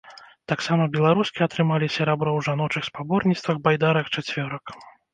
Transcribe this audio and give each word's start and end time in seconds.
Таксама 0.51 0.87
беларускі 0.95 1.43
атрымалі 1.47 1.91
серабро 1.97 2.29
ў 2.39 2.49
жаночых 2.49 2.83
спаборніцтвах 2.91 3.63
байдарак-чацвёрак. 3.67 4.65